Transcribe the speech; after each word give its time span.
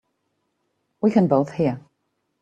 We 0.99 1.11
can 1.11 1.27
both 1.27 1.51
hear. 1.51 1.79